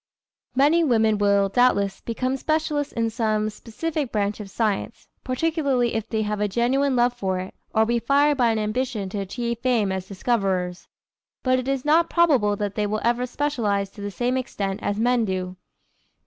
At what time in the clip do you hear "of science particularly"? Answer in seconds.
4.39-5.93